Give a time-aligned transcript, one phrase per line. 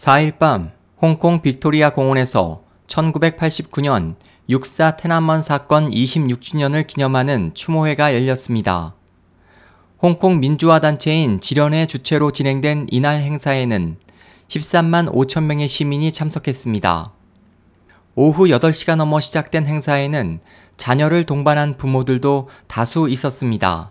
[0.00, 0.70] 4일 밤
[1.02, 4.14] 홍콩 빅토리아 공원에서 1989년
[4.48, 8.94] 육사 테난먼 사건 26주년을 기념하는 추모회가 열렸습니다.
[10.00, 13.98] 홍콩 민주화 단체인 지련의 주최로 진행된 이날 행사에는
[14.48, 17.12] 13만 5천 명의 시민이 참석했습니다.
[18.14, 20.40] 오후 8시가 넘어 시작된 행사에는
[20.78, 23.90] 자녀를 동반한 부모들도 다수 있었습니다.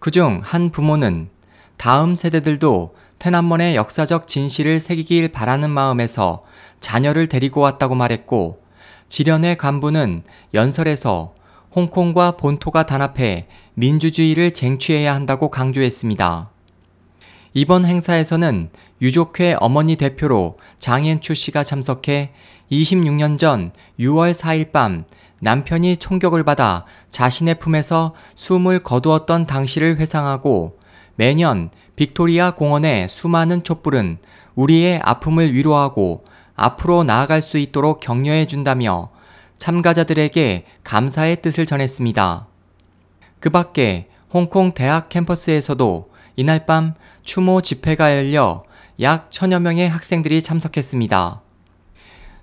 [0.00, 1.30] 그중 한 부모는
[1.76, 6.44] 다음 세대들도 테난먼의 역사적 진실을 새기길 바라는 마음에서
[6.80, 8.62] 자녀를 데리고 왔다고 말했고,
[9.08, 10.22] 지련의 간부는
[10.54, 11.34] 연설에서
[11.74, 16.50] 홍콩과 본토가 단합해 민주주의를 쟁취해야 한다고 강조했습니다.
[17.52, 18.70] 이번 행사에서는
[19.00, 22.32] 유족회 어머니 대표로 장현추 씨가 참석해
[22.70, 25.04] 26년 전 6월 4일 밤
[25.40, 30.78] 남편이 총격을 받아 자신의 품에서 숨을 거두었던 당시를 회상하고
[31.16, 34.18] 매년 빅토리아 공원의 수많은 촛불은
[34.54, 36.24] 우리의 아픔을 위로하고
[36.56, 39.10] 앞으로 나아갈 수 있도록 격려해 준다며
[39.58, 42.46] 참가자들에게 감사의 뜻을 전했습니다.
[43.40, 48.64] 그 밖에 홍콩 대학 캠퍼스에서도 이날 밤 추모 집회가 열려
[49.00, 51.40] 약 천여 명의 학생들이 참석했습니다.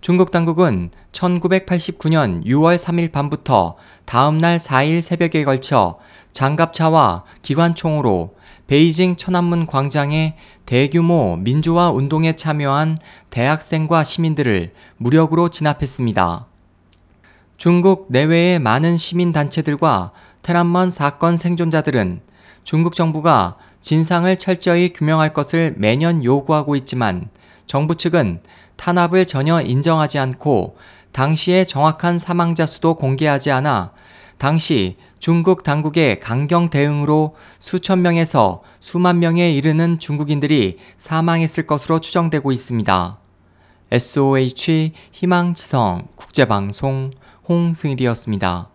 [0.00, 5.98] 중국 당국은 1989년 6월 3일 밤부터 다음날 4일 새벽에 걸쳐
[6.32, 8.37] 장갑차와 기관총으로
[8.68, 12.98] 베이징 천안문 광장에 대규모 민주화 운동에 참여한
[13.30, 16.46] 대학생과 시민들을 무력으로 진압했습니다.
[17.56, 22.20] 중국 내외의 많은 시민단체들과 테란먼 사건 생존자들은
[22.62, 27.30] 중국 정부가 진상을 철저히 규명할 것을 매년 요구하고 있지만
[27.66, 28.42] 정부 측은
[28.76, 30.76] 탄압을 전혀 인정하지 않고
[31.12, 33.92] 당시의 정확한 사망자 수도 공개하지 않아
[34.38, 43.18] 당시 중국 당국의 강경 대응으로 수천 명에서 수만 명에 이르는 중국인들이 사망했을 것으로 추정되고 있습니다.
[43.90, 47.10] SOH 희망지성 국제방송
[47.48, 48.68] 홍승일이었습니다.